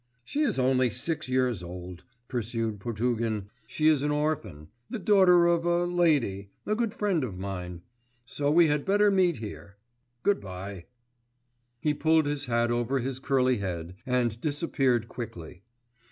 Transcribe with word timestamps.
'She 0.23 0.39
is 0.39 0.57
only 0.57 0.89
six 0.89 1.29
years 1.29 1.61
old,' 1.61 2.03
pursued 2.27 2.79
Potugin. 2.79 3.49
'She's 3.67 4.01
an 4.01 4.09
orphan... 4.09 4.69
the 4.89 4.97
daughter 4.97 5.45
of 5.45 5.63
a 5.63 5.85
lady... 5.85 6.49
a 6.65 6.73
good 6.73 6.91
friend 6.91 7.23
of 7.23 7.37
mine. 7.37 7.83
So 8.25 8.49
we 8.49 8.65
had 8.65 8.83
better 8.83 9.11
meet 9.11 9.35
here. 9.35 9.77
Good 10.23 10.41
bye.' 10.41 10.85
He 11.79 11.93
pulled 11.93 12.25
his 12.25 12.47
hat 12.47 12.71
over 12.71 12.97
his 12.97 13.19
curly 13.19 13.57
head, 13.57 13.93
and 14.03 14.41
disappeared 14.41 15.07
quickly. 15.07 15.61